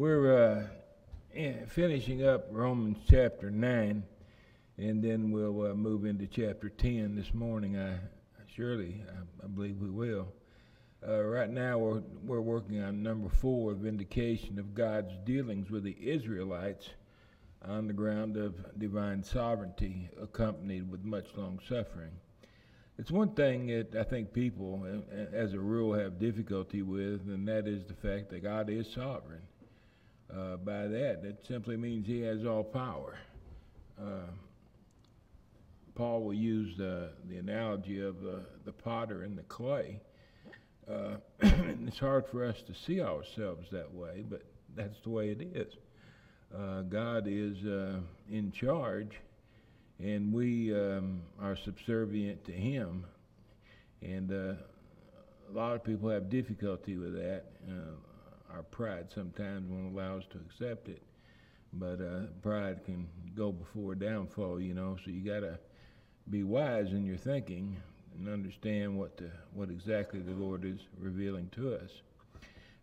[0.00, 0.70] We're
[1.34, 4.02] uh, finishing up Romans chapter 9,
[4.78, 7.78] and then we'll uh, move into chapter 10 this morning.
[7.78, 7.98] I
[8.46, 10.28] Surely, I, I believe we will.
[11.06, 15.98] Uh, right now, we're, we're working on number four, vindication of God's dealings with the
[16.00, 16.88] Israelites
[17.62, 22.12] on the ground of divine sovereignty, accompanied with much long suffering.
[22.96, 24.82] It's one thing that I think people,
[25.30, 29.42] as a rule, have difficulty with, and that is the fact that God is sovereign.
[30.32, 33.18] Uh, by that, it simply means He has all power.
[34.00, 34.30] Uh,
[35.94, 40.00] Paul will use the, the analogy of the, the potter and the clay.
[40.90, 44.42] Uh, it's hard for us to see ourselves that way, but
[44.76, 45.74] that's the way it is.
[46.56, 48.00] Uh, God is uh,
[48.30, 49.20] in charge,
[49.98, 53.04] and we um, are subservient to Him.
[54.02, 54.54] And uh,
[55.48, 57.44] a lot of people have difficulty with that.
[57.68, 57.92] Uh,
[58.54, 61.02] our pride sometimes won't allow us to accept it,
[61.72, 63.06] but uh, pride can
[63.36, 64.96] go before downfall, you know.
[65.04, 65.58] So you got to
[66.28, 67.76] be wise in your thinking
[68.18, 71.90] and understand what the, what exactly the Lord is revealing to us.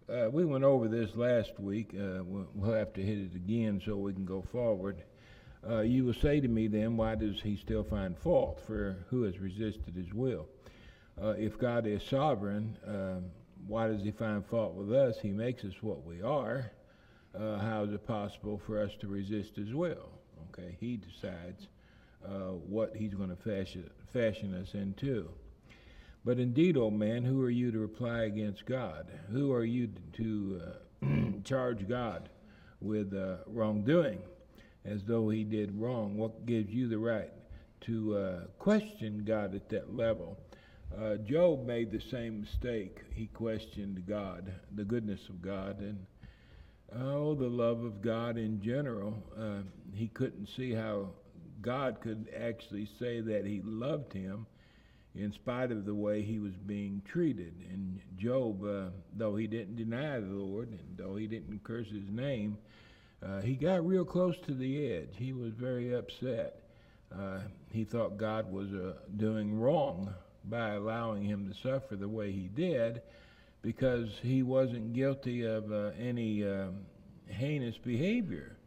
[0.10, 1.94] Uh, we went over this last week.
[1.94, 5.04] Uh, we'll, we'll, have to hit it again so we can go forward.
[5.68, 9.24] Uh, you will say to me then, why does he still find fault for who
[9.24, 10.48] has resisted his will?
[11.22, 13.26] Uh, if God is sovereign, um,
[13.68, 15.18] why does he find fault with us?
[15.22, 16.72] He makes us what we are.
[17.38, 20.10] Uh, how is it possible for us to resist his will?
[20.50, 21.68] Okay, he decides
[22.26, 25.30] uh, what he's going to fashion, fashion us into.
[26.26, 29.08] But indeed, O oh man, who are you to reply against God?
[29.32, 30.62] Who are you to
[31.02, 31.08] uh,
[31.44, 32.30] charge God
[32.82, 34.20] with uh, wrongdoing
[34.84, 36.18] as though he did wrong?
[36.18, 37.32] What gives you the right
[37.82, 40.38] to uh, question God at that level?
[40.96, 43.00] Uh, Job made the same mistake.
[43.14, 46.06] He questioned God, the goodness of God, and
[47.00, 49.14] oh, the love of God in general.
[49.40, 49.62] Uh,
[49.94, 51.10] he couldn't see how
[51.62, 54.48] God could actually say that he loved him
[55.16, 57.54] in spite of the way he was being treated.
[57.72, 62.10] And Job, uh, though he didn't deny the Lord, and though he didn't curse his
[62.10, 62.58] name,
[63.26, 65.10] uh, he got real close to the edge.
[65.16, 66.62] He was very upset.
[67.14, 67.40] Uh,
[67.72, 70.14] he thought God was uh, doing wrong
[70.46, 73.02] by allowing him to suffer the way he did
[73.62, 76.80] because he wasn't guilty of uh, any um,
[77.28, 78.58] heinous behavior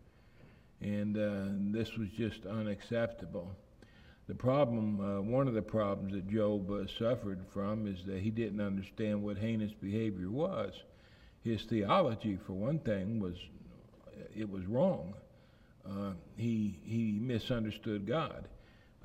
[0.80, 3.50] and uh, this was just unacceptable.
[4.28, 8.30] The problem, uh, one of the problems that Job uh, suffered from is that he
[8.30, 10.72] didn't understand what heinous behavior was.
[11.42, 13.34] His theology, for one thing, was
[14.36, 15.14] it was wrong.
[15.84, 18.46] Uh, he he misunderstood God.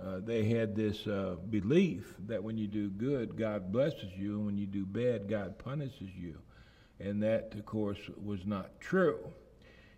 [0.01, 4.45] Uh, they had this uh, belief that when you do good, God blesses you, and
[4.45, 6.37] when you do bad, God punishes you,
[6.99, 9.19] and that, of course, was not true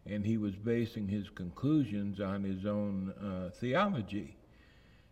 [0.10, 4.36] and he was basing his conclusions on his own uh, theology.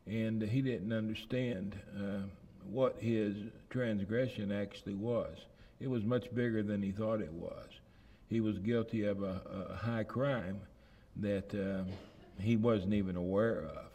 [0.07, 2.21] And he didn't understand uh,
[2.69, 3.35] what his
[3.69, 5.35] transgression actually was.
[5.79, 7.67] It was much bigger than he thought it was.
[8.29, 9.41] He was guilty of a,
[9.71, 10.59] a high crime
[11.17, 11.83] that uh,
[12.41, 13.85] he wasn't even aware of.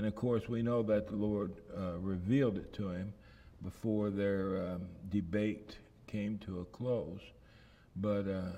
[0.00, 3.12] And of course, we know that the Lord uh, revealed it to him
[3.62, 7.20] before their um, debate came to a close.
[7.96, 8.52] But uh,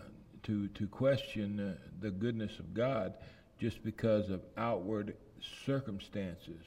[0.44, 3.14] to, to question uh, the goodness of God
[3.58, 5.16] just because of outward
[5.66, 6.62] circumstances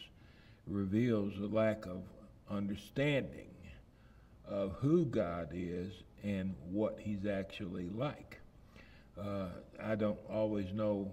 [0.68, 2.02] reveals a lack of
[2.52, 3.56] understanding
[4.46, 8.42] of who God is and what He's actually like.
[9.18, 9.48] Uh,
[9.82, 11.10] I don't always know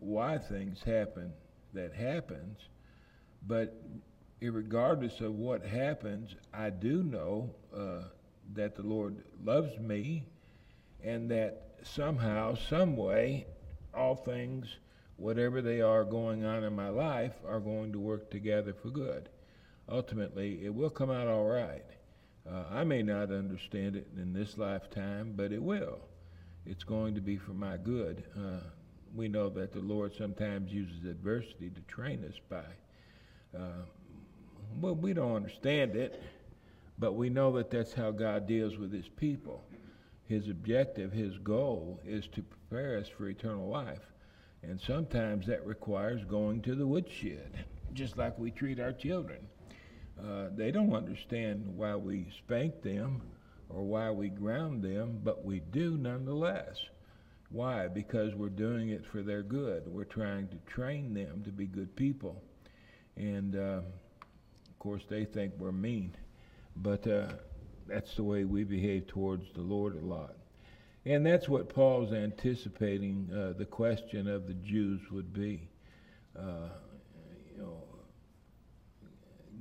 [0.00, 1.34] why things happen
[1.74, 2.60] that happens,
[3.46, 3.80] but
[4.40, 8.08] regardless of what happens, I do know uh,
[8.54, 10.24] that the Lord loves me
[11.02, 13.46] and that somehow, some way,
[13.94, 14.66] all things,
[15.16, 19.28] whatever they are going on in my life, are going to work together for good.
[19.88, 21.84] Ultimately, it will come out all right.
[22.50, 25.98] Uh, I may not understand it in this lifetime, but it will.
[26.66, 28.24] It's going to be for my good.
[28.36, 28.60] Uh,
[29.14, 32.64] we know that the Lord sometimes uses adversity to train us by.
[33.56, 33.84] Uh,
[34.80, 36.20] well, we don't understand it,
[36.98, 39.64] but we know that that's how God deals with his people
[40.26, 44.12] his objective, his goal is to prepare us for eternal life.
[44.62, 49.46] And sometimes that requires going to the woodshed, just like we treat our children.
[50.18, 53.20] Uh, they don't understand why we spank them
[53.68, 56.78] or why we ground them, but we do nonetheless.
[57.50, 57.88] Why?
[57.88, 59.86] Because we're doing it for their good.
[59.86, 62.42] We're trying to train them to be good people.
[63.16, 66.14] And uh, of course, they think we're mean.
[66.76, 67.28] But uh,
[67.86, 70.36] that's the way we behave towards the Lord a lot.
[71.06, 75.68] And that's what Paul's anticipating uh, the question of the Jews would be.
[76.36, 76.70] Uh,
[77.54, 77.82] you know,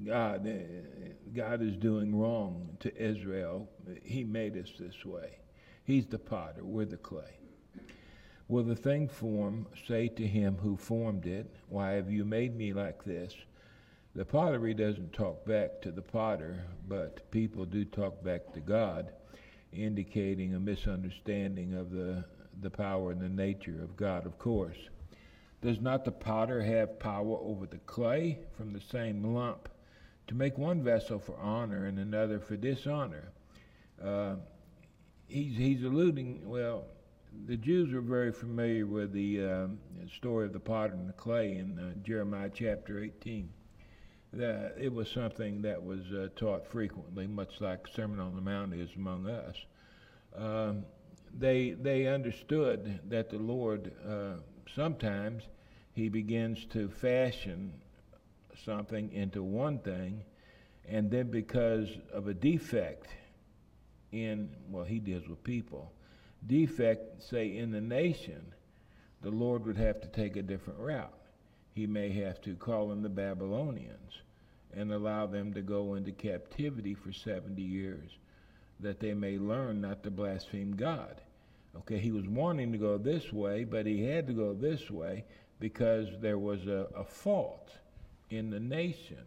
[0.06, 0.52] God, uh,
[1.36, 3.70] God is doing wrong to Israel.
[4.04, 5.38] He made us this way.
[5.84, 7.38] He's the potter, we're the clay.
[8.54, 12.72] Will the thing form say to him who formed it, Why have you made me
[12.72, 13.34] like this?
[14.14, 19.12] The pottery doesn't talk back to the potter, but people do talk back to God,
[19.72, 22.26] indicating a misunderstanding of the,
[22.62, 24.78] the power and the nature of God, of course.
[25.64, 29.68] Does not the potter have power over the clay from the same lump
[30.28, 33.32] to make one vessel for honor and another for dishonor?
[34.00, 34.36] Uh,
[35.28, 36.84] he's, he's alluding, well,
[37.46, 39.68] the Jews were very familiar with the uh,
[40.18, 43.50] story of the potter and the clay in uh, Jeremiah chapter 18
[44.34, 48.74] that it was something that was uh, taught frequently, much like Sermon on the Mount
[48.74, 49.56] is among us.
[50.36, 50.86] Um,
[51.38, 54.42] they they understood that the Lord uh,
[54.76, 55.44] sometimes
[55.94, 57.74] He begins to fashion
[58.66, 60.24] something into one thing,
[60.88, 63.08] and then because of a defect
[64.12, 65.92] in well, He deals with people,
[66.48, 68.54] defect say in the nation,
[69.22, 71.14] the Lord would have to take a different route
[71.74, 74.22] he may have to call in the Babylonians
[74.74, 78.12] and allow them to go into captivity for 70 years,
[78.80, 81.22] that they may learn not to blaspheme God.
[81.76, 85.26] Okay, he was wanting to go this way, but he had to go this way
[85.60, 87.72] because there was a, a fault
[88.30, 89.26] in the nation.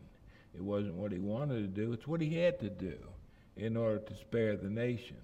[0.55, 2.97] It wasn't what he wanted to do, it's what he had to do
[3.57, 5.17] in order to spare the nation.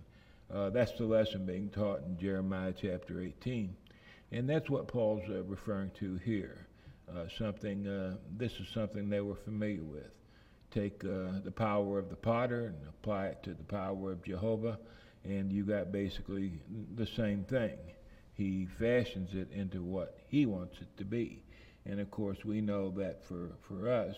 [0.52, 3.75] Uh, that's the lesson being taught in Jeremiah chapter 18.
[4.32, 6.66] And that's what Paul's uh, referring to here.
[7.10, 10.10] Uh, something, uh, this is something they were familiar with.
[10.70, 14.78] Take uh, the power of the potter and apply it to the power of Jehovah,
[15.25, 16.60] and you got basically
[16.96, 17.76] the same thing.
[18.34, 21.43] He fashions it into what he wants it to be.
[21.87, 24.16] And of course, we know that for, for us,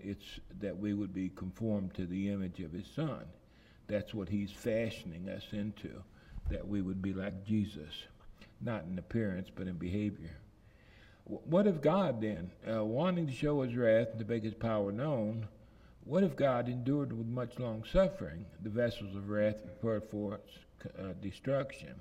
[0.00, 3.24] it's that we would be conformed to the image of his son.
[3.88, 6.02] That's what he's fashioning us into,
[6.50, 7.92] that we would be like Jesus,
[8.60, 10.36] not in appearance, but in behavior.
[11.24, 14.90] What if God then, uh, wanting to show his wrath and to make his power
[14.90, 15.46] known,
[16.04, 20.94] what if God endured with much long suffering the vessels of wrath prepared for its
[20.98, 21.94] uh, destruction?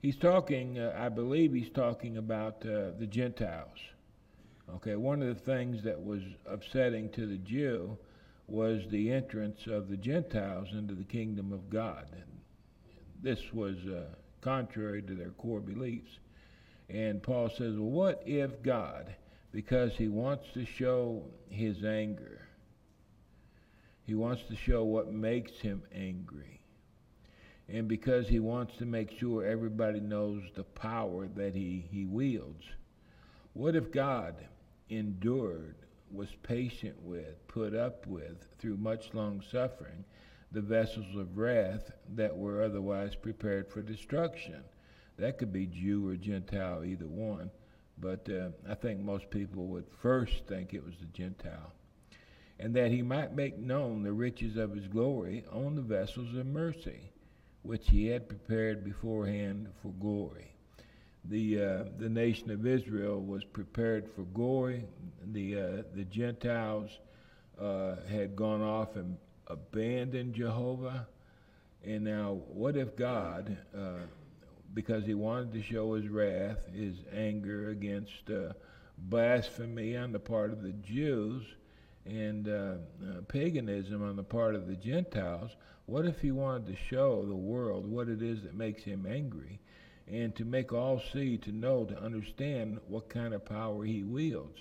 [0.00, 3.78] He's talking, uh, I believe he's talking about uh, the Gentiles.
[4.76, 7.98] Okay, one of the things that was upsetting to the Jew
[8.46, 12.06] was the entrance of the Gentiles into the kingdom of God.
[12.12, 12.40] And
[13.22, 14.04] This was uh,
[14.40, 16.10] contrary to their core beliefs.
[16.88, 19.14] And Paul says, well, what if God,
[19.52, 22.40] because he wants to show his anger,
[24.04, 26.60] he wants to show what makes him angry,
[27.68, 32.64] and because he wants to make sure everybody knows the power that he, he wields,
[33.54, 34.34] what if God
[34.90, 35.76] endured,
[36.12, 40.04] was patient with, put up with, through much long suffering,
[40.50, 44.62] the vessels of wrath that were otherwise prepared for destruction?
[45.18, 47.50] That could be Jew or Gentile, either one.
[47.98, 51.72] But uh, I think most people would first think it was the Gentile.
[52.58, 56.46] And that he might make known the riches of his glory on the vessels of
[56.46, 57.12] mercy,
[57.62, 60.51] which he had prepared beforehand for glory.
[61.26, 64.84] The, uh, the nation of Israel was prepared for glory.
[65.32, 66.90] The, uh, the Gentiles
[67.60, 69.16] uh, had gone off and
[69.46, 71.06] abandoned Jehovah.
[71.84, 74.06] And now, what if God uh,
[74.74, 78.52] because he wanted to show his wrath, his anger against uh,
[78.98, 81.44] blasphemy on the part of the Jews
[82.06, 82.74] and uh,
[83.28, 85.52] paganism on the part of the Gentiles.
[85.86, 89.60] What if he wanted to show the world what it is that makes him angry
[90.10, 94.58] and to make all see, to know, to understand what kind of power he wields?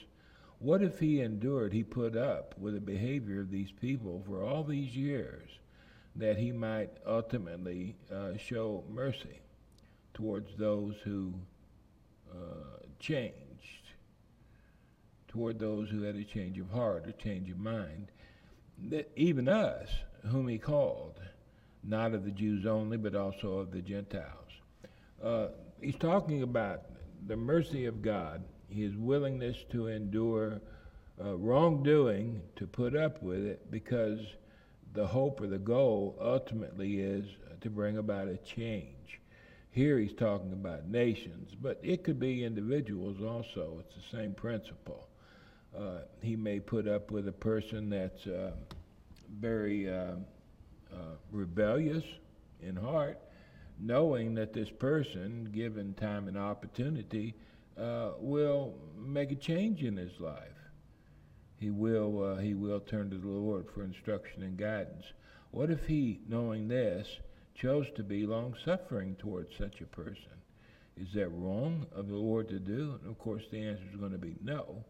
[0.60, 4.64] What if he endured, he put up with the behavior of these people for all
[4.64, 5.50] these years
[6.16, 9.42] that he might ultimately uh, show mercy?
[10.14, 11.34] towards those who
[12.32, 13.34] uh, changed,
[15.28, 18.08] toward those who had a change of heart, a change of mind.
[18.90, 19.90] That even us,
[20.28, 21.20] whom he called,
[21.84, 24.41] not of the Jews only, but also of the Gentiles.
[25.24, 25.48] Uh,
[25.82, 26.84] he's talking about
[27.28, 30.62] the mercy of God, his willingness to endure
[31.24, 34.20] uh, wrongdoing, to put up with it, because
[34.94, 37.26] the hope or the goal ultimately is
[37.62, 39.20] to bring about a change.
[39.70, 43.78] Here he's talking about nations, but it could be individuals also.
[43.80, 45.08] It's the same principle.
[45.78, 48.52] Uh, he may put up with a person that's uh,
[49.40, 50.16] very uh,
[50.92, 52.04] uh rebellious
[52.62, 53.18] in heart,
[53.84, 57.34] knowing that this person, given time and opportunity,
[57.80, 60.48] uh, will make a change in his life.
[61.58, 65.06] He will, uh, he will turn to the Lord for instruction and guidance.
[65.52, 67.08] What if he, knowing this,
[67.56, 70.32] chose to be long suffering towards such a person?
[70.98, 73.00] Is that wrong of the Lord to do?
[73.02, 74.84] And of course, the answer is going to be no,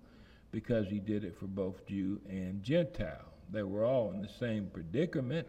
[0.52, 3.32] because he did it for both Jew and Gentile.
[3.52, 5.48] They were all in the same predicament.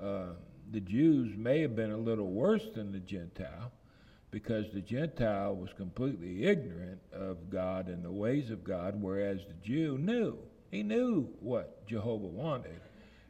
[0.00, 0.34] Uh,
[0.70, 3.72] the Jews may have been a little worse than the Gentile,
[4.30, 9.66] because the Gentile was completely ignorant of God and the ways of God, whereas the
[9.66, 10.38] Jew knew.
[10.70, 12.80] He knew what Jehovah wanted,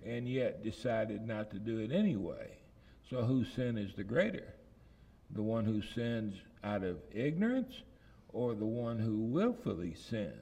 [0.05, 2.51] and yet decided not to do it anyway.
[3.09, 4.55] So whose sin is the greater?
[5.31, 7.83] The one who sins out of ignorance
[8.29, 10.35] or the one who willfully sins?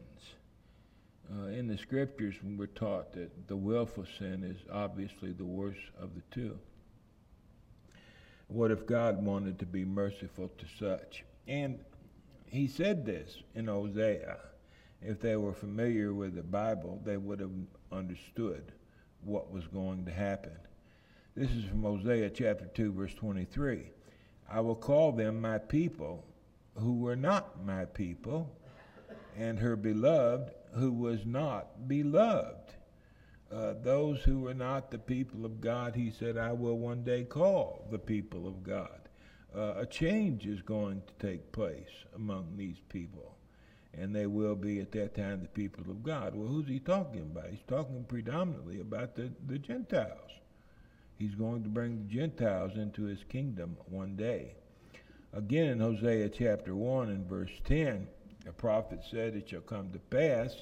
[1.30, 6.14] Uh, in the scriptures, we're taught that the willful sin is obviously the worst of
[6.14, 6.58] the two.
[8.48, 11.24] What if God wanted to be merciful to such?
[11.46, 11.78] And
[12.46, 14.38] he said this in Hosea.
[15.02, 17.52] If they were familiar with the Bible, they would have
[17.92, 18.72] understood
[19.22, 20.56] what was going to happen.
[21.36, 23.90] This is from Hosea chapter 2, verse 23.
[24.50, 26.24] I will call them my people
[26.74, 28.50] who were not my people,
[29.36, 32.74] and her beloved who was not beloved.
[33.50, 37.24] Uh, those who were not the people of God, he said, I will one day
[37.24, 39.08] call the people of God.
[39.56, 43.34] Uh, a change is going to take place among these people,
[43.94, 46.34] and they will be at that time the people of God.
[46.34, 47.48] Well, who's he talking about?
[47.50, 50.30] He's talking predominantly about the, the Gentiles.
[51.18, 54.52] He's going to bring the Gentiles into his kingdom one day.
[55.32, 58.06] Again, in Hosea chapter 1 and verse 10,
[58.44, 60.54] the prophet said, It shall come to pass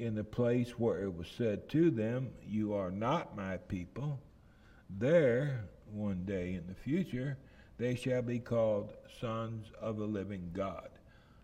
[0.00, 4.18] in the place where it was said to them, You are not my people,
[4.88, 7.36] there, one day in the future,
[7.78, 10.88] they shall be called sons of the living God.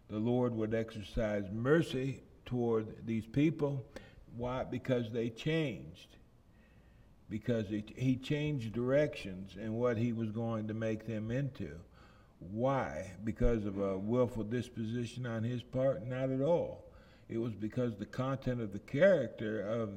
[0.09, 3.85] The Lord would exercise mercy toward these people.
[4.37, 4.65] Why?
[4.65, 6.17] Because they changed.
[7.29, 11.73] Because he changed directions and what he was going to make them into.
[12.39, 13.13] Why?
[13.25, 16.07] Because of a willful disposition on his part?
[16.07, 16.86] Not at all.
[17.28, 19.90] It was because the content of the character of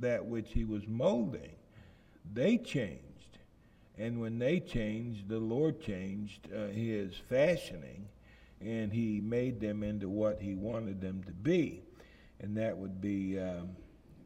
[0.00, 1.56] that which he was molding,
[2.32, 3.02] they changed.
[3.98, 8.08] And when they changed, the Lord changed uh, his fashioning,
[8.60, 11.82] and he made them into what he wanted them to be.
[12.40, 13.70] And that would be um,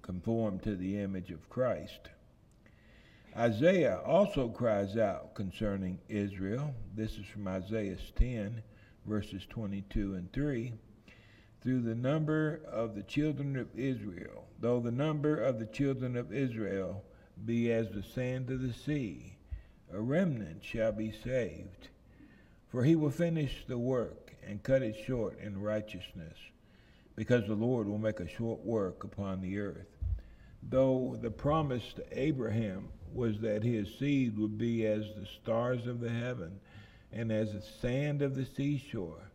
[0.03, 2.09] conformed to the image of Christ.
[3.37, 6.75] Isaiah also cries out concerning Israel.
[6.97, 8.61] This is from Isaiah 10,
[9.07, 10.73] verses 22 and 3
[11.63, 14.47] through the number of the children of Israel.
[14.61, 17.05] Though the number of the children of Israel
[17.45, 19.37] be as the sand of the sea,
[19.93, 21.89] a remnant shall be saved.
[22.69, 26.37] For he will finish the work and cut it short in righteousness,
[27.17, 29.89] because the Lord will make a short work upon the earth.
[30.63, 36.01] Though the promise to Abraham was that his seed would be as the stars of
[36.01, 36.61] the heaven
[37.13, 39.30] and as the sand of the seashore,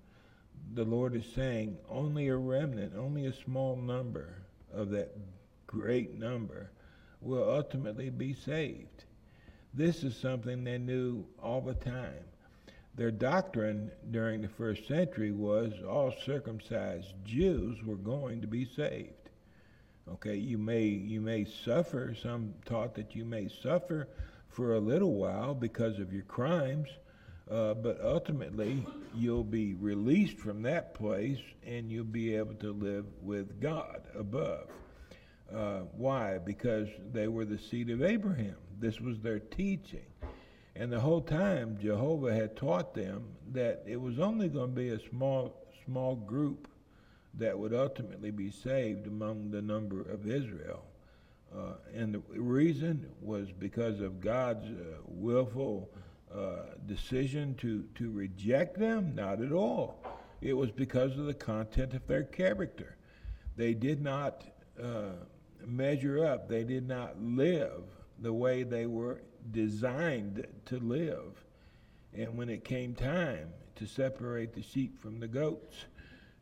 [0.74, 4.42] the Lord is saying only a remnant, only a small number
[4.74, 5.16] of that
[5.68, 6.72] great number
[7.22, 9.06] will ultimately be saved.
[9.74, 12.24] This is something they knew all the time.
[12.96, 19.30] Their doctrine during the first century was all circumcised Jews were going to be saved.
[20.08, 22.16] Okay, you may you may suffer.
[22.22, 24.08] Some taught that you may suffer
[24.48, 26.90] for a little while because of your crimes,
[27.50, 33.06] uh, but ultimately, you'll be released from that place and you'll be able to live
[33.22, 34.68] with God above.
[35.54, 36.40] Uh, why?
[36.40, 38.56] Because they were the seed of Abraham.
[38.80, 40.06] This was their teaching.
[40.76, 43.24] And the whole time, Jehovah had taught them
[43.54, 46.68] that it was only going to be a small, small group
[47.36, 50.84] that would ultimately be saved among the number of Israel.
[51.56, 55.90] Uh, and the reason was because of God's uh, willful
[56.36, 59.16] uh, decision to, to reject them?
[59.16, 60.04] Not at all.
[60.42, 62.98] It was because of the content of their character.
[63.56, 64.44] They did not
[64.82, 65.14] uh,
[65.66, 67.84] measure up, they did not live
[68.20, 71.44] the way they were designed to live.
[72.14, 75.86] And when it came time to separate the sheep from the goats,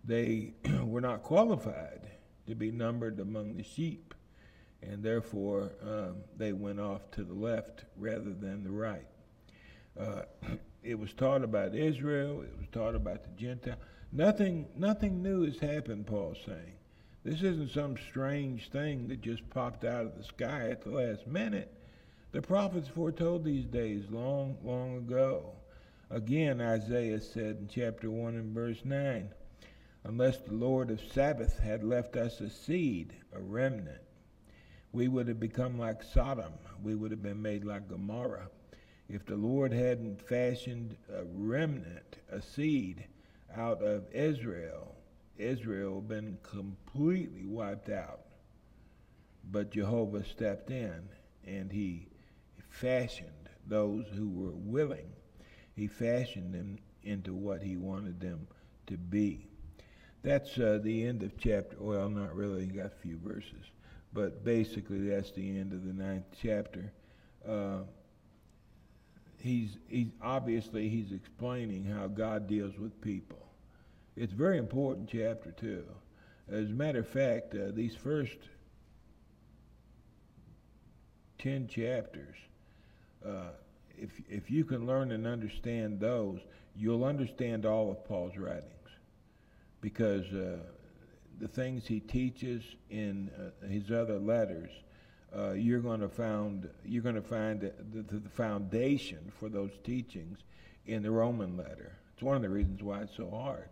[0.04, 2.10] they were not qualified
[2.48, 4.14] to be numbered among the sheep,
[4.82, 9.08] and therefore um, they went off to the left rather than the right.
[10.00, 10.24] Uh,
[10.84, 12.42] it was taught about Israel.
[12.42, 13.78] It was taught about the Gentile.
[14.12, 16.06] Nothing, nothing new has happened.
[16.06, 16.74] Paul's saying,
[17.24, 21.26] this isn't some strange thing that just popped out of the sky at the last
[21.26, 21.72] minute.
[22.34, 25.54] The prophets foretold these days long, long ago.
[26.10, 29.30] Again, Isaiah said in chapter 1 and verse 9,
[30.04, 34.02] Unless the Lord of Sabaoth had left us a seed, a remnant,
[34.92, 36.54] we would have become like Sodom.
[36.84, 38.50] We would have been made like Gomorrah.
[39.14, 43.06] If the Lord hadn't fashioned a remnant, a seed,
[43.56, 44.96] out of Israel,
[45.38, 48.22] Israel been completely wiped out.
[49.52, 51.10] But Jehovah stepped in
[51.46, 52.08] and he
[52.72, 55.12] fashioned those who were willing.
[55.76, 58.48] He fashioned them into what he wanted them
[58.88, 59.46] to be.
[60.24, 61.76] That's uh, the end of chapter.
[61.80, 62.66] Well, not really.
[62.66, 63.70] Got a few verses,
[64.12, 66.92] but basically that's the end of the ninth chapter.
[67.48, 67.82] Uh,
[69.44, 73.46] he's he's obviously he's explaining how God deals with people.
[74.16, 75.84] It's very important chapter too.
[76.50, 78.38] As a matter of fact, uh, these first
[81.38, 82.36] ten chapters,
[83.26, 83.50] uh,
[83.98, 86.40] if if you can learn and understand those,
[86.76, 88.90] you'll understand all of Paul's writings,
[89.82, 90.58] because uh,
[91.40, 94.72] the things he teaches in uh, his other letters,
[95.36, 99.72] uh, you're going to found you're going to find the, the, the foundation for those
[99.84, 100.40] teachings
[100.86, 101.94] in the Roman letter.
[102.14, 103.70] It's one of the reasons why it's so hard.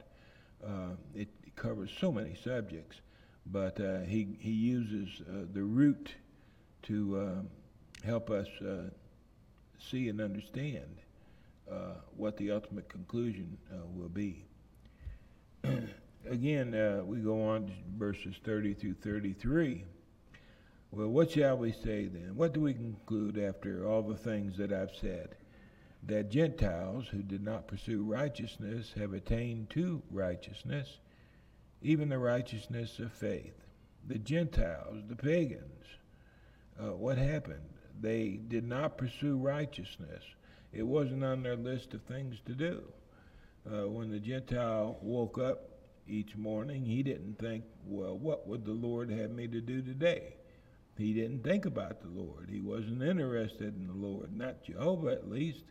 [0.65, 3.01] Uh, it, it, covers so many subjects,
[3.45, 6.11] but uh, he he uses uh, the root
[6.83, 7.49] to um,
[8.03, 8.89] help us uh,
[9.79, 10.97] see and understand
[11.71, 13.57] uh, what the ultimate conclusion
[13.95, 14.45] will be.
[16.29, 16.71] Again,
[17.05, 19.83] we go on to verses 30 through 33.
[20.93, 22.35] Well, what shall we say then?
[22.35, 25.35] What do we conclude after all the things that I've said?
[26.03, 30.97] That Gentiles who did not pursue righteousness have attained to righteousness,
[31.81, 33.53] even the righteousness of faith.
[34.05, 35.85] The Gentiles, the pagans,
[36.77, 37.69] uh, what happened?
[38.01, 40.23] They did not pursue righteousness.
[40.73, 42.83] It wasn't on their list of things to do.
[43.65, 45.69] Uh, when the Gentile woke up
[46.07, 50.35] each morning, he didn't think, well, what would the Lord have me to do today?
[50.97, 52.49] He didn't think about the Lord.
[52.51, 55.63] He wasn't interested in the Lord, not Jehovah at least.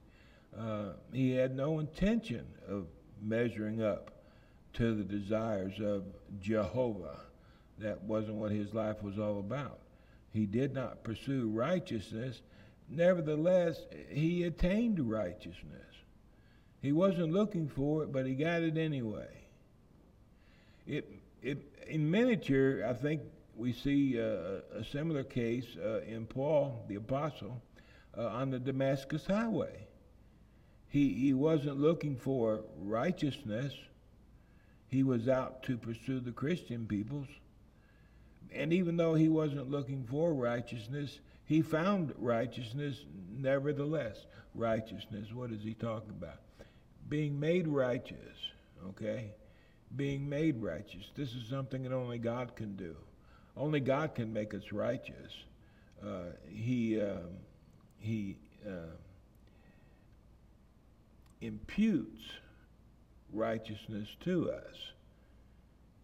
[0.59, 2.87] Uh, he had no intention of
[3.23, 4.11] measuring up
[4.75, 6.05] to the desires of
[6.41, 7.21] Jehovah.
[7.79, 9.81] That wasn't what his life was all about
[10.33, 12.41] he did not pursue righteousness,
[12.89, 15.77] nevertheless, he attained righteousness.
[16.83, 19.29] He wasn't looking for it, but he got it anyway.
[20.87, 23.23] It, it, in miniature, I think
[23.61, 27.63] we see uh, a similar case uh, in Paul, the apostle,
[28.17, 29.87] uh, on the Damascus highway.
[30.89, 33.73] He, he wasn't looking for righteousness,
[34.89, 37.29] he was out to pursue the Christian peoples
[38.53, 44.27] and even though he wasn't looking for righteousness, he found righteousness nevertheless.
[44.55, 46.41] Righteousness, what is he talking about?
[47.09, 48.37] Being made righteous,
[48.91, 49.33] okay?
[49.95, 51.05] Being made righteous.
[51.17, 52.97] This is something that only God can do.
[53.57, 55.33] Only God can make us righteous.
[56.03, 57.37] Uh, he um,
[57.99, 58.37] he
[58.67, 58.95] uh,
[61.41, 62.23] imputes
[63.33, 64.77] righteousness to us,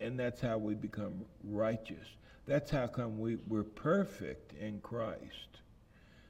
[0.01, 2.07] and that's how we become righteous.
[2.47, 5.61] That's how come we, we're perfect in Christ.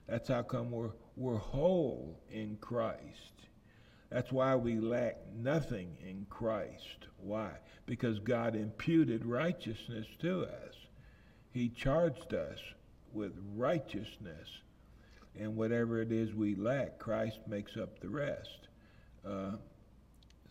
[0.08, 3.32] That's how come we're, we're whole in Christ.
[4.10, 7.06] That's why we lack nothing in Christ.
[7.18, 7.50] Why?
[7.84, 10.74] Because God imputed righteousness to us.
[11.56, 12.58] He charged us
[13.14, 14.48] with righteousness.
[15.38, 18.68] And whatever it is we lack, Christ makes up the rest.
[19.26, 19.52] Uh,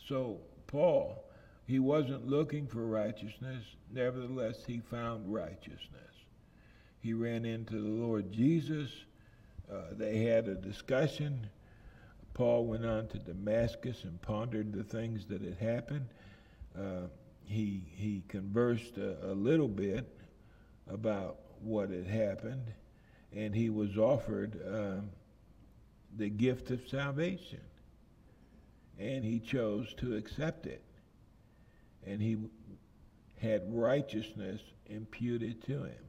[0.07, 1.23] so, Paul
[1.67, 5.79] he wasn't looking for righteousness, nevertheless, he found righteousness.
[7.01, 8.91] He ran into the Lord Jesus.
[9.71, 11.47] Uh, they had a discussion.
[12.35, 16.05] Paul went on to Damascus and pondered the things that had happened.
[16.77, 17.07] Uh,
[17.45, 20.14] he, he conversed a, a little bit
[20.89, 22.71] about what had happened,
[23.33, 25.09] and he was offered um,
[26.17, 27.61] the gift of salvation.
[28.97, 30.85] And he chose to accept it
[32.05, 32.37] and he
[33.41, 36.03] had righteousness imputed to him.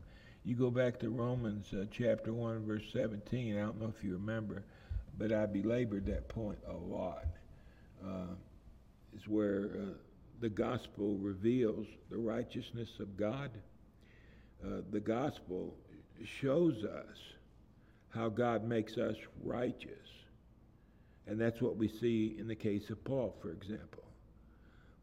[0.44, 3.56] You go back to Romans uh, chapter 1, verse 17.
[3.56, 4.64] I don't know if you remember,
[5.18, 7.26] but I belabored that point a lot.
[8.04, 8.34] Uh,
[9.12, 9.84] it's where uh,
[10.40, 13.50] the gospel reveals the righteousness of God.
[14.64, 15.74] Uh, the gospel
[16.24, 17.16] shows us
[18.08, 20.08] how God makes us righteous.
[21.26, 24.06] And that's what we see in the case of Paul, for example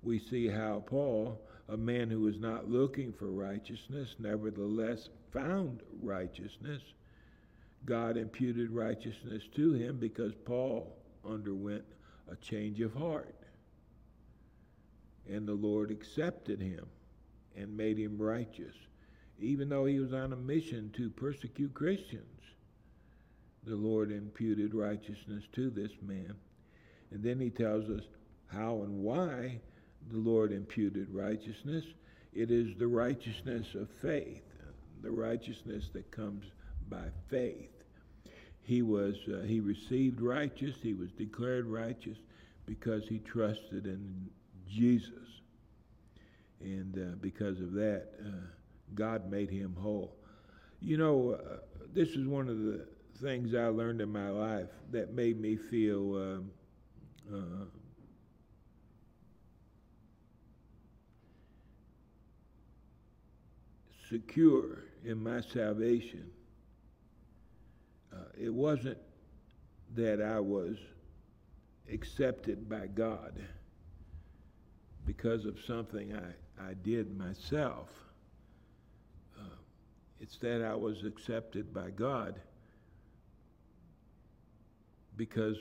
[0.04, 1.40] we see how Paul,
[1.70, 6.82] a man who was not looking for righteousness, nevertheless found righteousness.
[7.86, 10.96] God imputed righteousness to him because Paul
[11.28, 11.86] underwent
[12.32, 13.36] a change of heart.
[15.30, 16.86] And the Lord accepted him
[17.56, 18.76] and made him righteous,
[19.44, 22.24] even though he was on a mission to persecute Christians.
[23.66, 26.34] The Lord imputed righteousness to this man.
[27.12, 28.04] And then he tells us
[28.48, 29.60] how and why
[30.12, 31.86] the Lord imputed righteousness.
[32.34, 34.44] It is the righteousness of faith,
[35.02, 36.46] the righteousness that comes
[36.90, 37.70] by faith.
[38.64, 42.18] He was uh, he received righteous, he was declared righteous
[42.66, 44.30] because he trusted in
[44.70, 45.12] Jesus.
[46.62, 48.48] And uh, because of that, uh,
[48.96, 50.16] God made him whole.
[50.82, 51.58] You know, uh,
[51.94, 52.86] this is one of the
[53.22, 56.52] things I learned in my life that made me feel um,
[57.34, 57.66] uh,
[64.10, 66.30] secure in my salvation.
[68.14, 68.98] Uh, it wasn't
[69.96, 70.78] that I was
[71.92, 73.40] accepted by God
[75.06, 77.90] because of something I, I did myself.
[80.24, 82.40] It's that I was accepted by God
[85.18, 85.58] because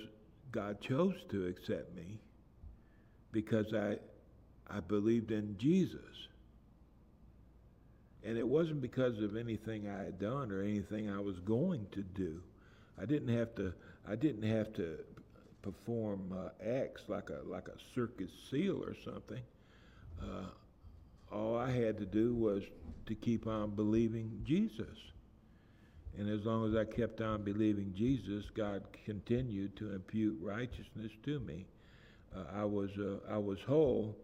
[0.52, 2.20] God chose to accept me
[3.32, 3.96] because I,
[4.70, 6.28] I believed in Jesus.
[8.22, 12.02] And it wasn't because of anything I had done or anything I was going to
[12.02, 12.40] do.
[13.00, 13.72] I didn't have to.
[14.08, 14.98] I didn't have to
[15.62, 19.42] perform uh, acts like a like a circus seal or something.
[20.22, 20.50] Uh,
[21.32, 22.62] all I had to do was
[23.06, 24.98] to keep on believing Jesus.
[26.18, 31.40] And as long as I kept on believing Jesus, God continued to impute righteousness to
[31.40, 31.66] me.
[32.36, 34.16] Uh, I was uh, I was whole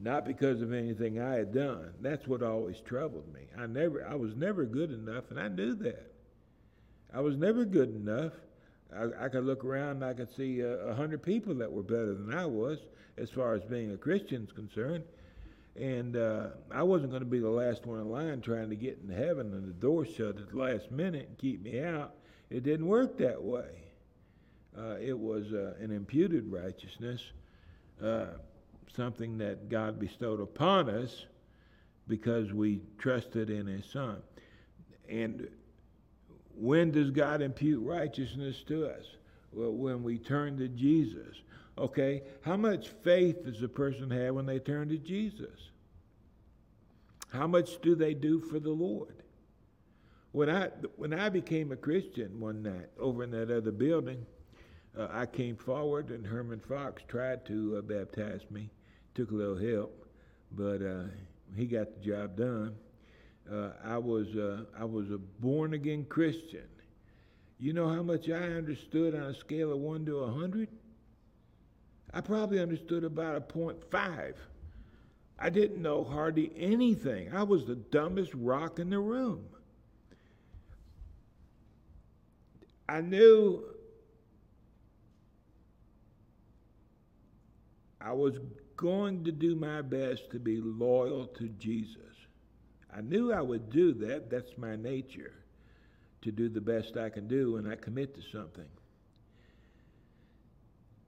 [0.00, 1.92] not because of anything I had done.
[2.00, 3.42] That's what always troubled me.
[3.56, 6.12] I never, I was never good enough, and I knew that.
[7.12, 8.32] I was never good enough.
[8.94, 11.82] I, I could look around and I could see a, a hundred people that were
[11.82, 12.78] better than I was,
[13.16, 15.04] as far as being a Christian's concerned.
[15.76, 18.98] And uh, I wasn't going to be the last one in line trying to get
[19.02, 22.14] into heaven and the door shut at the last minute and keep me out.
[22.50, 23.82] It didn't work that way.
[24.78, 27.20] Uh, it was uh, an imputed righteousness.
[28.02, 28.26] Uh,
[28.94, 31.26] something that God bestowed upon us
[32.06, 34.22] because we trusted in His Son.
[35.08, 35.48] And
[36.56, 39.04] when does God impute righteousness to us?
[39.52, 41.36] Well, when we turn to Jesus.
[41.76, 45.70] Okay, how much faith does a person have when they turn to Jesus?
[47.32, 49.22] How much do they do for the Lord?
[50.32, 54.24] When I when I became a Christian one night over in that other building,
[54.96, 58.70] uh, I came forward and Herman Fox tried to uh, baptize me
[59.14, 60.06] took a little help,
[60.52, 61.04] but uh,
[61.56, 62.74] he got the job done.
[63.50, 66.66] Uh, I was uh, I was a born again Christian.
[67.58, 70.68] You know how much I understood on a scale of one to a hundred?
[72.14, 74.36] I probably understood about a point five.
[75.36, 77.34] I didn't know hardly anything.
[77.34, 79.44] I was the dumbest rock in the room.
[82.88, 83.64] I knew
[88.00, 88.34] I was
[88.76, 91.98] going to do my best to be loyal to Jesus.
[92.96, 94.30] I knew I would do that.
[94.30, 95.32] That's my nature,
[96.22, 98.68] to do the best I can do when I commit to something.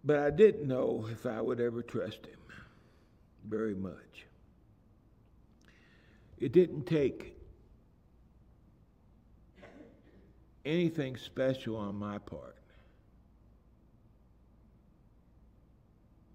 [0.06, 2.38] But I didn't know if I would ever trust him
[3.46, 4.24] very much.
[6.38, 7.36] It didn't take
[10.64, 12.56] anything special on my part.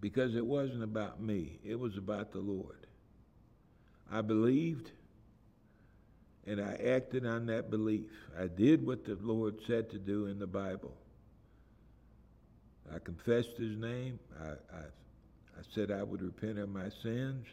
[0.01, 2.87] because it wasn't about me, it was about the Lord.
[4.11, 4.91] I believed
[6.47, 8.09] and I acted on that belief.
[8.37, 10.97] I did what the Lord said to do in the Bible.
[12.93, 14.19] I confessed His name.
[14.41, 17.45] I, I, I said I would repent of my sins.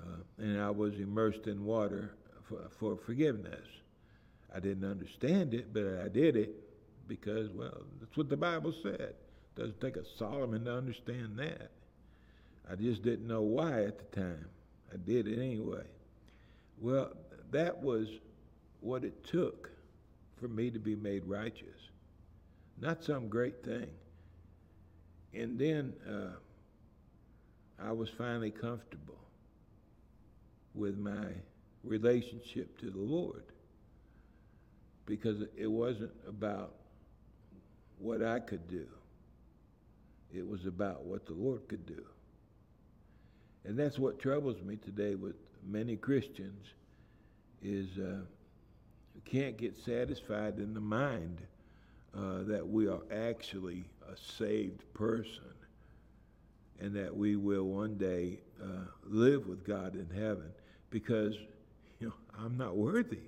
[0.00, 2.12] Uh, and I was immersed in water
[2.48, 3.66] for, for forgiveness.
[4.54, 6.54] I didn't understand it, but I did it
[7.08, 9.14] because, well, that's what the Bible said.
[9.56, 11.70] Doesn't take a Solomon to understand that.
[12.70, 14.46] I just didn't know why at the time.
[14.92, 15.84] I did it anyway.
[16.80, 17.12] Well,
[17.50, 18.08] that was
[18.80, 19.70] what it took
[20.40, 21.90] for me to be made righteous.
[22.80, 23.88] Not some great thing.
[25.34, 26.36] And then uh,
[27.82, 29.18] I was finally comfortable
[30.74, 31.26] with my
[31.84, 33.44] relationship to the Lord
[35.06, 36.74] because it wasn't about
[37.98, 38.86] what I could do.
[40.34, 42.04] It was about what the Lord could do.
[43.64, 45.36] And that's what troubles me today with
[45.66, 46.66] many Christians
[47.62, 48.20] is uh,
[49.24, 51.38] can't get satisfied in the mind
[52.16, 55.52] uh, that we are actually a saved person
[56.80, 60.50] and that we will one day uh, live with God in heaven
[60.90, 61.34] because,
[62.00, 63.18] you know, I'm not worthy.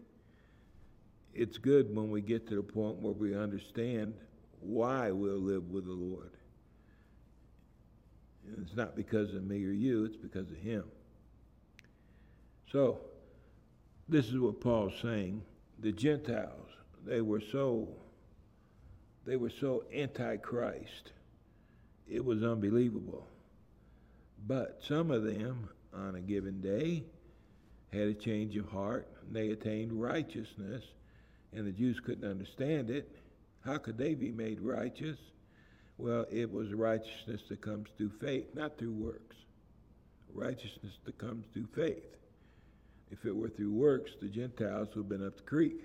[1.35, 4.15] It's good when we get to the point where we understand
[4.61, 6.33] why we'll live with the Lord.
[8.47, 10.85] And it's not because of me or you, it's because of Him.
[12.71, 13.01] So,
[14.09, 15.43] this is what Paul's saying.
[15.81, 16.69] The Gentiles,
[17.07, 17.89] they were so
[19.27, 21.13] they were so anti-Christ.
[22.09, 23.27] It was unbelievable.
[24.47, 27.05] But some of them, on a given day,
[27.93, 29.07] had a change of heart.
[29.27, 30.83] And they attained righteousness,
[31.53, 33.17] and the Jews couldn't understand it.
[33.65, 35.19] How could they be made righteous?
[35.99, 39.37] Well, it was righteousness that comes through faith, not through works.
[40.33, 42.17] Righteousness that comes through faith.
[43.11, 45.85] If it were through works, the Gentiles would have been up the creek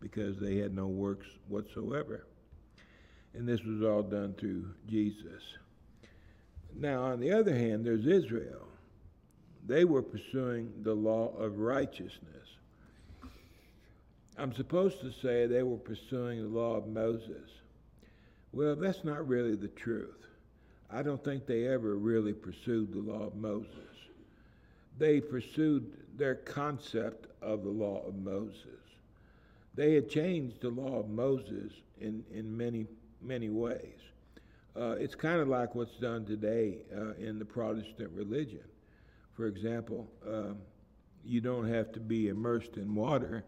[0.00, 2.26] because they had no works whatsoever.
[3.34, 5.42] And this was all done through Jesus.
[6.74, 8.66] Now, on the other hand, there's Israel.
[9.66, 12.32] They were pursuing the law of righteousness.
[14.38, 17.48] I'm supposed to say they were pursuing the law of Moses.
[18.52, 20.26] Well, that's not really the truth.
[20.90, 23.68] I don't think they ever really pursued the law of Moses.
[24.98, 28.66] They pursued their concept of the law of Moses.
[29.74, 32.86] They had changed the law of Moses in, in many,
[33.22, 33.98] many ways.
[34.74, 38.64] Uh, it's kind of like what's done today uh, in the Protestant religion.
[39.34, 40.58] For example, um,
[41.24, 43.44] you don't have to be immersed in water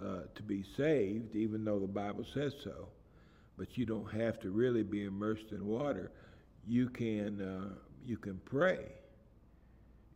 [0.00, 2.88] uh, to be saved, even though the Bible says so.
[3.56, 6.10] But you don't have to really be immersed in water.
[6.66, 8.86] You can uh, you can pray,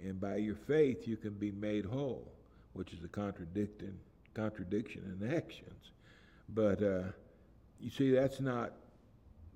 [0.00, 2.32] and by your faith you can be made whole,
[2.72, 3.96] which is a contradiction
[4.34, 5.92] contradiction in actions.
[6.48, 7.02] But uh,
[7.80, 8.72] you see, that's not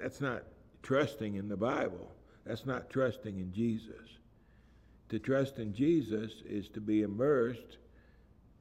[0.03, 0.43] that's not
[0.83, 2.11] trusting in the Bible.
[2.45, 4.19] That's not trusting in Jesus.
[5.11, 7.79] To trust in Jesus is to be immersed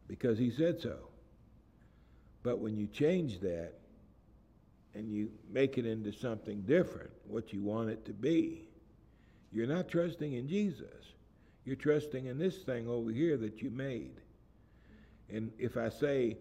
[0.08, 0.98] because he said so.
[2.44, 3.74] But when you change that
[4.94, 8.68] and you make it into something different, what you want it to be,
[9.52, 11.14] you're not trusting in Jesus.
[11.66, 14.14] You're trusting in this thing over here that you made.
[15.30, 16.38] And if I say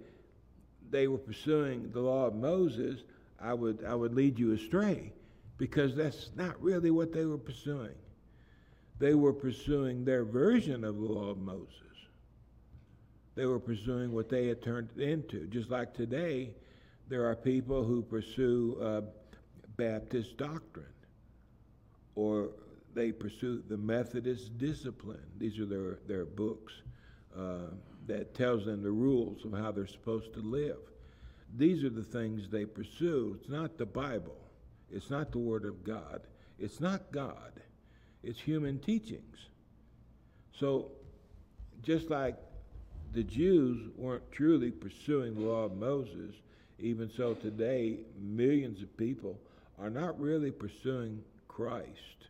[0.90, 3.00] they were pursuing the law of Moses,
[3.40, 5.12] I would, I would lead you astray
[5.56, 7.94] because that's not really what they were pursuing.
[8.98, 11.74] They were pursuing their version of the law of Moses.
[13.34, 15.46] They were pursuing what they had turned it into.
[15.46, 16.50] Just like today,
[17.08, 19.00] there are people who pursue uh,
[19.76, 20.86] Baptist doctrine
[22.14, 22.50] or
[22.94, 25.24] they pursue the Methodist discipline.
[25.38, 26.72] These are their, their books
[27.36, 27.70] uh,
[28.06, 30.78] that tells them the rules of how they're supposed to live.
[31.56, 33.36] These are the things they pursue.
[33.40, 34.36] It's not the Bible.
[34.90, 36.22] It's not the Word of God.
[36.58, 37.52] It's not God.
[38.22, 39.36] It's human teachings.
[40.58, 40.90] So,
[41.82, 42.36] just like
[43.12, 46.34] the Jews weren't truly pursuing the law of Moses,
[46.78, 49.38] even so today, millions of people
[49.78, 52.28] are not really pursuing Christ.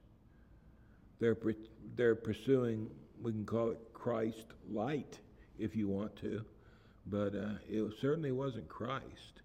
[1.19, 1.37] They're,
[1.97, 2.89] they're pursuing,
[3.21, 5.19] we can call it Christ light
[5.59, 6.45] if you want to,
[7.07, 9.43] but uh, it certainly wasn't Christ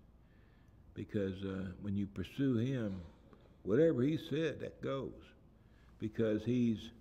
[0.94, 3.02] because uh, when you pursue him,
[3.64, 5.12] whatever he said, that goes
[6.00, 6.92] because he's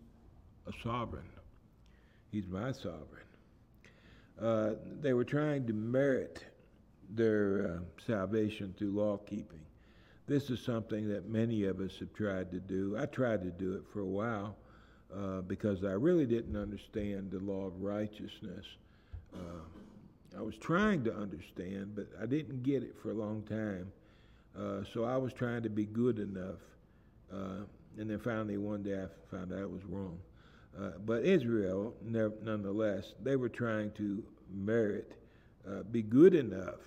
[0.67, 1.29] a sovereign.
[2.31, 3.25] He's my sovereign.
[4.41, 6.45] Uh, they were trying to merit
[7.11, 9.61] their uh, salvation through law keeping.
[10.27, 12.97] This is something that many of us have tried to do.
[12.99, 14.57] I tried to do it for a while
[15.15, 18.65] uh, because I really didn't understand the law of righteousness.
[19.35, 19.61] Uh,
[20.37, 23.93] I was trying to understand, but I didn't get it for a long time.
[24.59, 26.61] Uh, so I was trying to be good enough.
[27.33, 27.65] Uh,
[27.99, 30.19] and then finally, one day I found out I was wrong.
[30.79, 35.13] Uh, but Israel, nonetheless, they were trying to merit,
[35.69, 36.81] uh, be good enough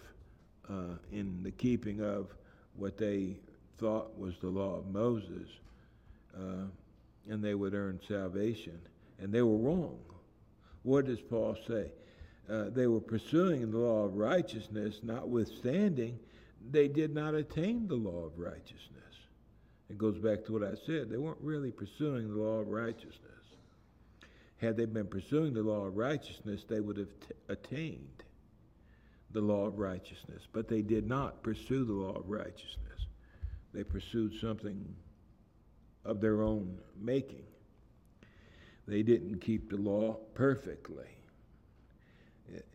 [0.70, 2.34] uh, in the keeping of
[2.76, 3.38] what they
[3.78, 5.48] thought was the law of Moses,
[7.30, 8.80] and they would earn salvation.
[9.20, 10.00] And they were wrong.
[10.84, 11.92] What does Paul say?
[12.50, 16.18] Uh, they were pursuing the law of righteousness, notwithstanding
[16.72, 18.88] they did not attain the law of righteousness.
[19.90, 21.10] It goes back to what I said.
[21.10, 23.22] They weren't really pursuing the law of righteousness.
[24.58, 28.24] Had they been pursuing the law of righteousness, they would have t- attained
[29.32, 30.48] the law of righteousness.
[30.52, 33.08] But they did not pursue the law of righteousness.
[33.74, 34.84] They pursued something
[36.06, 37.46] of their own making.
[38.88, 41.17] They didn't keep the law perfectly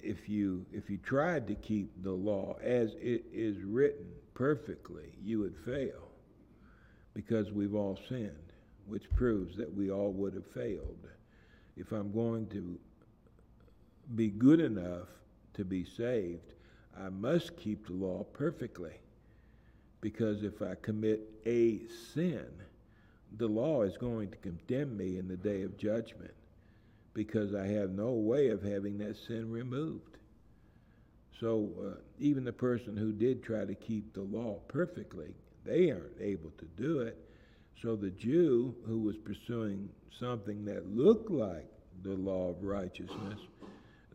[0.03, 5.41] if you if you tried to keep the law as it is written perfectly, you
[5.41, 6.09] would fail
[7.15, 8.53] because we've all sinned.
[8.87, 11.09] which proves that we all would have failed.
[11.77, 12.79] If I'm going to
[14.17, 15.09] be good enough
[15.55, 16.55] to be saved,
[16.99, 18.95] I must keep the law perfectly.
[20.01, 21.81] Because if I commit a
[22.13, 22.47] sin,
[23.39, 26.35] the law is going to condemn me in the day of judgment
[27.15, 30.17] because I have no way of having that sin removed.
[31.41, 36.21] So uh, even the person who did try to keep the law perfectly, they aren't
[36.21, 37.19] able to do it.
[37.81, 41.69] So the Jew who was pursuing something that looked like
[42.05, 43.41] the law of righteousness,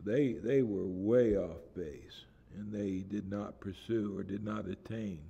[0.04, 2.24] they they were way off base,
[2.56, 5.20] and they did not pursue or did not attain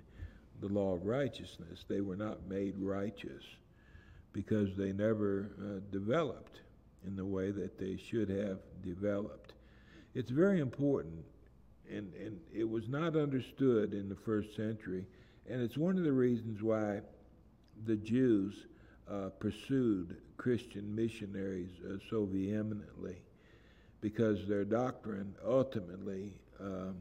[0.60, 1.84] the law of righteousness.
[1.88, 3.42] They were not made righteous
[4.32, 6.60] because they never uh, developed
[7.06, 9.52] in the way that they should have developed.
[10.14, 11.24] It's very important,
[11.90, 15.06] and, and it was not understood in the first century,
[15.48, 17.00] and it's one of the reasons why
[17.86, 18.66] the Jews
[19.10, 23.16] uh, pursued Christian missionaries uh, so vehemently,
[24.00, 26.96] because their doctrine ultimately um,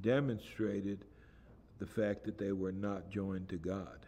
[0.00, 1.04] demonstrated
[1.78, 4.06] the fact that they were not joined to God.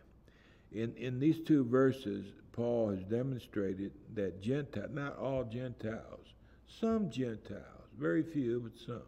[0.73, 6.35] In, in these two verses, Paul has demonstrated that Gentile, not all Gentiles,
[6.69, 9.03] some Gentiles, very few, but some,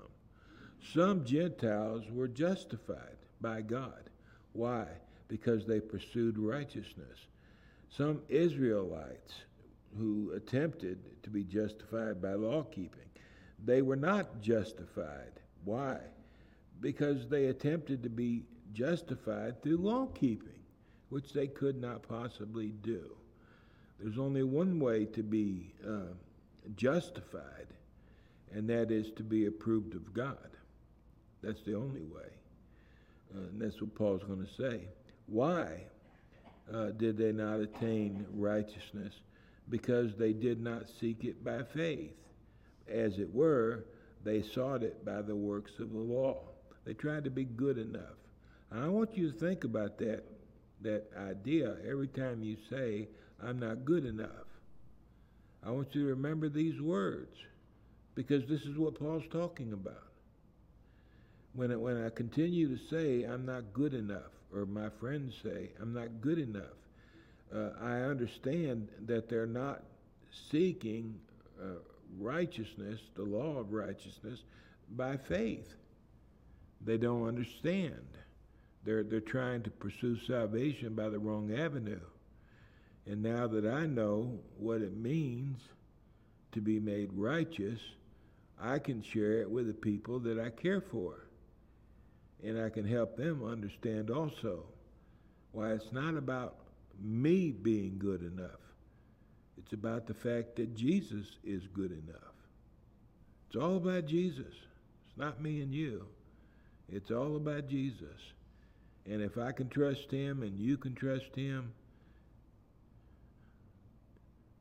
[0.92, 4.10] some Gentiles were justified by God.
[4.52, 4.86] Why?
[5.28, 7.28] Because they pursued righteousness.
[7.88, 9.34] Some Israelites
[9.96, 13.08] who attempted to be justified by law keeping,
[13.64, 15.38] they were not justified.
[15.64, 16.00] Why?
[16.80, 20.58] Because they attempted to be justified through law keeping,
[21.10, 23.16] which they could not possibly do.
[23.98, 26.12] There's only one way to be uh,
[26.76, 27.68] justified,
[28.52, 30.50] and that is to be approved of God.
[31.42, 32.30] That's the only way.
[33.34, 34.80] Uh, and that's what Paul's going to say.
[35.26, 35.82] Why
[36.72, 39.14] uh, did they not attain righteousness?
[39.68, 42.14] Because they did not seek it by faith.
[42.88, 43.86] As it were,
[44.24, 46.38] they sought it by the works of the law.
[46.84, 48.16] They tried to be good enough.
[48.70, 50.24] And I want you to think about that,
[50.82, 53.08] that idea every time you say,
[53.42, 54.46] I'm not good enough.
[55.64, 57.36] I want you to remember these words
[58.14, 60.02] because this is what Paul's talking about.
[61.54, 65.70] When, I, when I continue to say I'm not good enough, or my friends say
[65.80, 66.76] I'm not good enough,
[67.54, 69.82] uh, I understand that they're not
[70.50, 71.18] seeking
[71.60, 71.78] uh,
[72.18, 74.40] righteousness, the law of righteousness,
[74.96, 75.74] by faith.
[76.84, 78.06] They don't understand.
[78.84, 82.00] They're, they're trying to pursue salvation by the wrong avenue.
[83.06, 85.60] And now that I know what it means
[86.52, 87.80] to be made righteous,
[88.60, 91.26] I can share it with the people that I care for.
[92.42, 94.64] And I can help them understand also
[95.52, 96.56] why it's not about
[97.00, 98.60] me being good enough.
[99.58, 102.34] It's about the fact that Jesus is good enough.
[103.46, 104.54] It's all about Jesus.
[105.08, 106.06] It's not me and you.
[106.92, 108.20] It's all about Jesus.
[109.06, 111.72] And if I can trust him and you can trust him,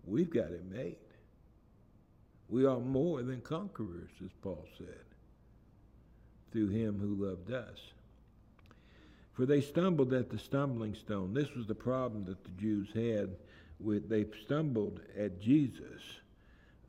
[0.06, 0.98] We've got it made.
[2.50, 5.06] We are more than conquerors, as Paul said,
[6.52, 7.80] through him who loved us.
[9.34, 11.34] For they stumbled at the stumbling stone.
[11.34, 13.36] This was the problem that the Jews had
[13.80, 16.02] with they stumbled at Jesus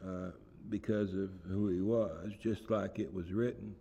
[0.07, 0.31] uh,
[0.69, 3.75] because of who he was, just like it was written,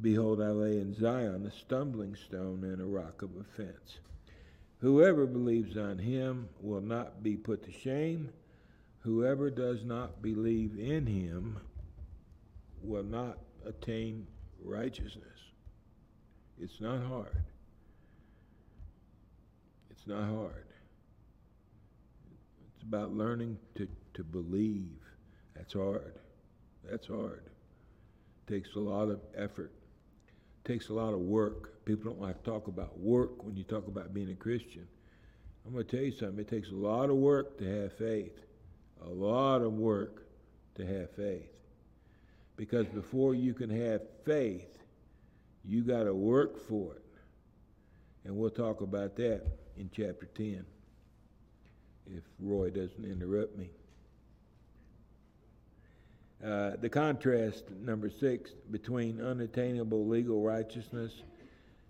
[0.00, 3.98] Behold, I lay in Zion a stumbling stone and a rock of offense.
[4.80, 8.28] Whoever believes on him will not be put to shame.
[9.06, 11.60] Whoever does not believe in him
[12.82, 14.26] will not attain
[14.60, 15.22] righteousness.
[16.60, 17.44] It's not hard.
[19.92, 20.66] It's not hard.
[22.74, 24.98] It's about learning to, to believe.
[25.54, 26.14] That's hard.
[26.90, 27.44] That's hard.
[28.48, 29.70] Takes a lot of effort.
[30.64, 31.84] Takes a lot of work.
[31.84, 34.88] People don't like to talk about work when you talk about being a Christian.
[35.64, 36.40] I'm going to tell you something.
[36.40, 38.45] It takes a lot of work to have faith
[39.04, 40.26] a lot of work
[40.76, 41.50] to have faith.
[42.56, 44.78] Because before you can have faith,
[45.64, 47.02] you got to work for it.
[48.24, 49.42] And we'll talk about that
[49.76, 50.64] in chapter 10
[52.06, 53.70] if Roy doesn't interrupt me.
[56.44, 61.22] Uh, the contrast, number six, between unattainable legal righteousness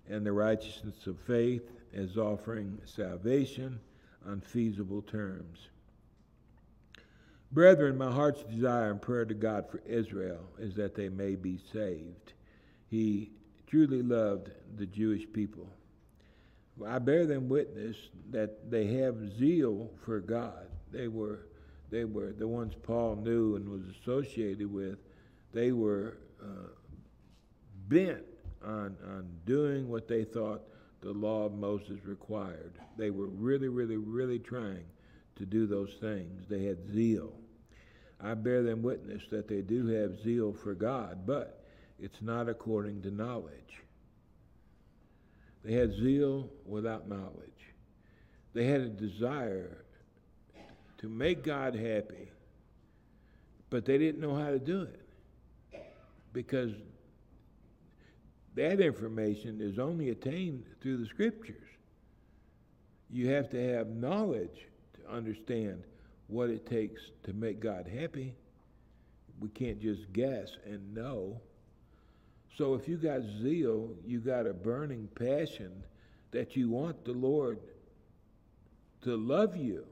[0.09, 3.81] and the righteousness of faith as offering salvation
[4.27, 5.69] on feasible terms.
[7.57, 11.59] Brethren, my heart's desire and prayer to God for Israel is that they may be
[11.73, 12.35] saved.
[12.91, 13.31] He
[13.67, 15.67] truly loved the Jewish people.
[16.87, 17.97] I bear them witness
[18.31, 20.67] that they have zeal for God.
[20.93, 21.47] They were,
[21.89, 24.99] they were the ones Paul knew and was associated with.
[25.55, 26.69] They were uh,
[27.89, 28.27] bent
[28.63, 30.61] on, on doing what they thought
[31.01, 32.75] the law of Moses required.
[32.99, 34.85] They were really, really, really trying
[35.37, 36.45] to do those things.
[36.51, 37.33] They had zeal.
[38.21, 41.65] I bear them witness that they do have zeal for God, but
[42.01, 43.83] it's not according to knowledge.
[45.65, 47.51] They had zeal without knowledge.
[48.55, 49.85] They had a desire
[50.99, 52.31] to make God happy,
[53.69, 55.01] but they didn't know how to do it
[56.33, 56.73] because
[58.55, 61.57] that information is only attained through the scriptures.
[63.11, 65.83] You have to have knowledge to understand
[66.29, 68.35] what it takes to make God happy.
[69.41, 71.41] We can't just guess and know.
[72.57, 75.85] So if you got zeal, you got a burning passion
[76.31, 77.59] that you want the Lord
[79.03, 79.85] to love you.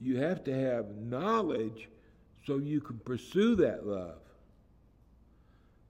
[0.00, 1.88] You have to have knowledge
[2.46, 4.18] so you can pursue that love.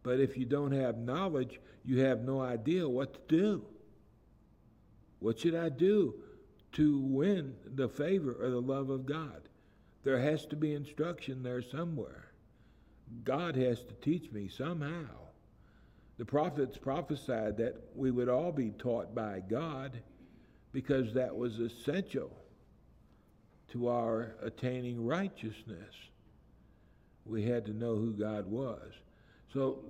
[0.03, 3.65] But if you don't have knowledge, you have no idea what to do.
[5.21, 6.15] What should I do
[6.73, 9.43] to win the favor or the love of God?
[10.03, 12.31] There has to be instruction there somewhere.
[13.25, 15.09] God has to teach me somehow.
[16.19, 20.01] The prophets prophesied that we would all be taught by God
[20.73, 22.31] because that was essential
[23.73, 25.95] to our attaining righteousness.
[27.25, 28.93] We had to know who God was.
[29.53, 29.81] So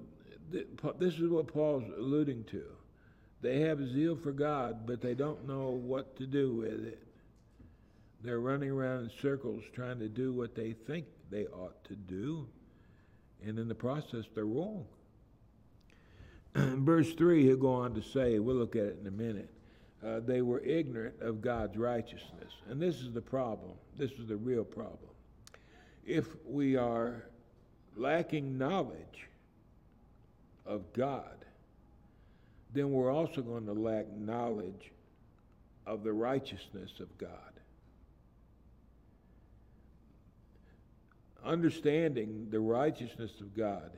[0.53, 0.67] th-
[0.99, 2.65] this is what Paul's alluding to.
[3.43, 7.03] They have zeal for God, but they don't know what to do with it.
[8.23, 12.47] They're running around in circles trying to do what they think they ought to do,
[13.43, 14.85] and in the process, they're wrong.
[16.55, 19.51] Verse 3, he'll go on to say, we'll look at it in a minute.
[20.05, 22.53] Uh, they were ignorant of God's righteousness.
[22.69, 23.73] And this is the problem.
[23.97, 25.11] This is the real problem.
[26.05, 27.27] If we are
[27.97, 29.29] lacking knowledge
[30.67, 31.40] of God,
[32.73, 34.93] then we're also going to lack knowledge
[35.87, 37.31] of the righteousness of God.
[41.45, 43.91] Understanding the righteousness of God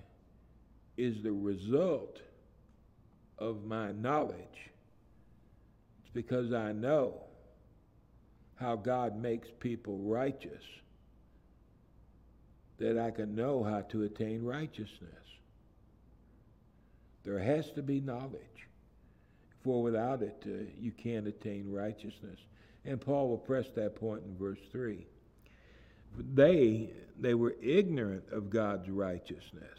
[0.96, 2.18] is the result
[3.38, 4.70] of my knowledge.
[6.00, 7.22] It's because I know
[8.54, 10.62] how God makes people righteous
[12.78, 15.21] that I can know how to attain righteousness.
[17.24, 18.68] There has to be knowledge,
[19.62, 22.38] for without it, uh, you can't attain righteousness.
[22.84, 25.06] And Paul will press that point in verse 3.
[26.34, 29.78] They, they were ignorant of God's righteousness.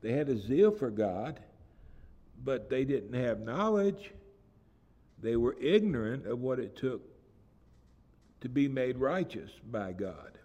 [0.00, 1.40] They had a zeal for God,
[2.42, 4.12] but they didn't have knowledge.
[5.20, 7.02] They were ignorant of what it took
[8.40, 10.38] to be made righteous by God.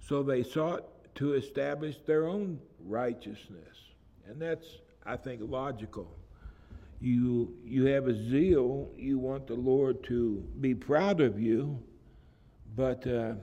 [0.00, 3.76] So they sought to establish their own righteousness.
[4.26, 4.66] And that's
[5.06, 6.10] I think, logical.
[7.00, 11.78] You, you have a zeal, you want the Lord to be proud of you,
[12.74, 13.34] but uh,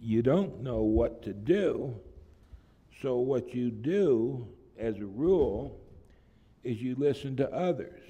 [0.00, 1.94] you don't know what to do.
[3.00, 4.46] So, what you do
[4.76, 5.80] as a rule
[6.64, 8.00] is you listen to others.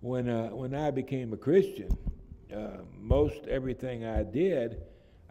[0.00, 1.96] When, uh, when I became a Christian,
[2.54, 4.82] uh, most everything I did,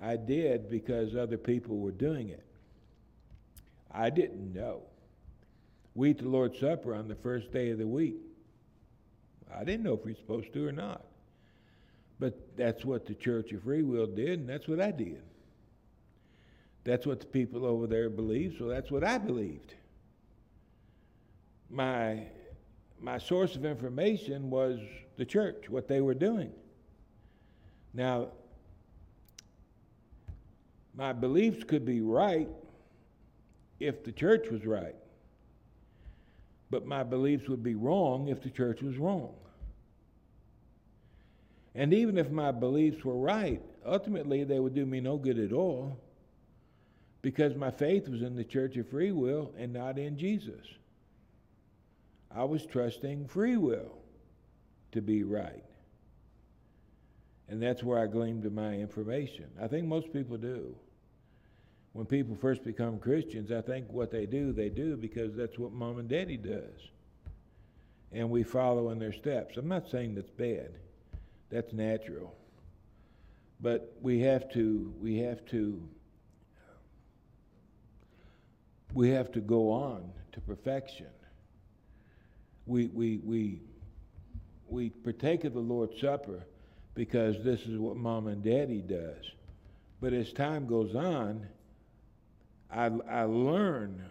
[0.02, 2.44] I did because other people were doing it.
[3.90, 4.82] I didn't know
[5.96, 8.18] we eat the Lord's Supper on the first day of the week.
[9.56, 11.04] I didn't know if we are supposed to or not.
[12.20, 15.22] But that's what the Church of Free Will did, and that's what I did.
[16.84, 19.74] That's what the people over there believed, so that's what I believed.
[21.70, 22.24] My,
[23.00, 24.80] my source of information was
[25.18, 26.52] the church, what they were doing.
[27.94, 28.30] Now,
[30.96, 32.50] my beliefs could be right
[33.80, 34.96] if the church was right
[36.74, 39.32] but my beliefs would be wrong if the church was wrong.
[41.76, 45.54] And even if my beliefs were right, ultimately they would do me no good at
[45.54, 46.00] all
[47.22, 50.66] because my faith was in the church of free will and not in Jesus.
[52.36, 54.00] I was trusting free will
[54.94, 55.64] to be right.
[57.50, 59.46] And that's where I gleaned my information.
[59.62, 60.76] I think most people do
[61.94, 65.72] when people first become Christians, I think what they do, they do because that's what
[65.72, 66.90] mom and daddy does.
[68.12, 69.58] And we follow in their steps.
[69.58, 70.72] I'm not saying that's bad.
[71.50, 72.36] That's natural.
[73.62, 75.82] But we have to we have to
[78.94, 81.08] we have to go on to perfection.
[82.66, 83.62] We we we
[84.68, 86.44] we partake of the Lord's Supper
[86.96, 89.32] because this is what mom and daddy does.
[90.02, 91.48] But as time goes on,
[92.74, 94.04] I, I learn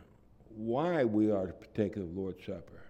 [0.55, 2.85] why we are to partake of the Lord's Supper.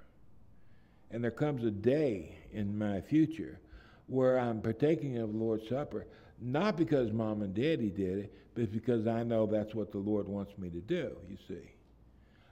[1.11, 3.59] And there comes a day in my future
[4.07, 6.07] where I'm partaking of the Lord's Supper,
[6.41, 10.29] not because mom and daddy did it, but because I know that's what the Lord
[10.29, 11.71] wants me to do, you see.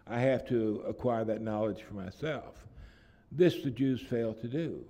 [0.07, 2.67] I have to acquire that knowledge for myself.
[3.31, 4.85] This the Jews failed to do.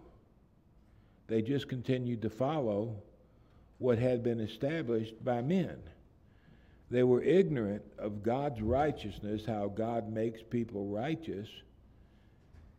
[1.26, 2.96] They just continued to follow
[3.78, 5.78] what had been established by men.
[6.90, 11.48] They were ignorant of God's righteousness, how God makes people righteous,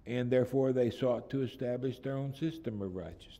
[0.05, 3.37] and therefore they sought to establish their own system of righteousness.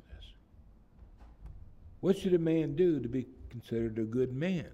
[2.00, 4.72] What should a man do to be considered a good man?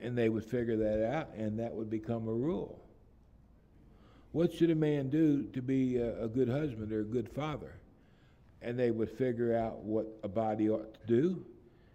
[0.00, 2.80] And they would figure that out, and that would become a rule.
[4.30, 7.74] What should a man do to be a, a good husband or a good father?
[8.62, 11.44] And they would figure out what a body ought to do,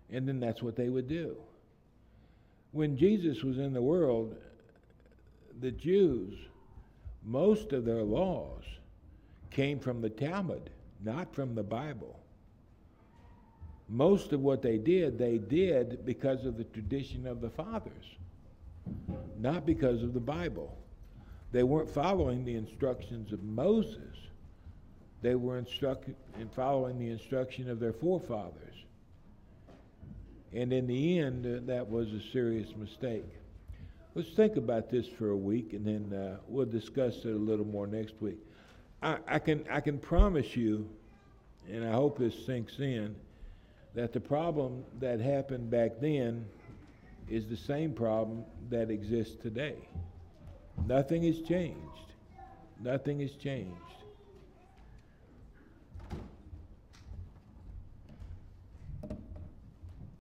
[0.09, 1.37] and then that's what they would do.
[2.77, 4.35] When Jesus was in the world,
[5.61, 6.35] the Jews,
[7.25, 8.65] most of their laws
[9.49, 10.69] came from the Talmud,
[11.03, 12.19] not from the Bible.
[13.89, 18.15] Most of what they did, they did because of the tradition of the fathers,
[19.39, 20.77] not because of the Bible.
[21.51, 24.15] They weren't following the instructions of Moses.
[25.23, 28.76] They were instruct- in following the instruction of their forefathers.
[30.53, 33.25] And in the end, uh, that was a serious mistake.
[34.15, 37.65] Let's think about this for a week, and then uh, we'll discuss it a little
[37.65, 38.39] more next week.
[39.03, 40.89] I, I, can I can promise you,
[41.69, 43.15] and I hope this sinks in,
[43.93, 46.45] that the problem that happened back then
[47.29, 49.75] is the same problem that exists today.
[50.85, 51.77] Nothing has changed.
[52.81, 53.73] Nothing has changed.